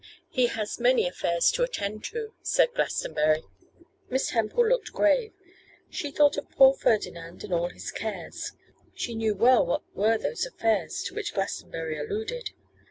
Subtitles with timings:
[0.31, 3.43] 'He has many affairs to attend to,' said Glastonbury.
[4.09, 5.31] Miss Temple looked grave;
[5.91, 8.53] she thought of poor Ferdinand and all his cares.
[8.95, 12.49] She knew well what were those affairs to which Glastonbury alluded.